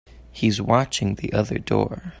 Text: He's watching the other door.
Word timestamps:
He's 0.31 0.59
watching 0.59 1.13
the 1.13 1.31
other 1.31 1.59
door. 1.59 2.01